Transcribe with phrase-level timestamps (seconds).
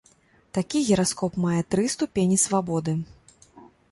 [0.57, 2.95] Такі гіраскоп мае тры ступені свабоды.